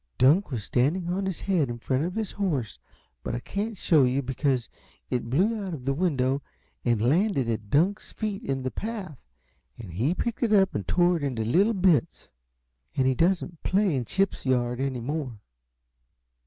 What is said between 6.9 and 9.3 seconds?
landed at Dunk's feet in the path,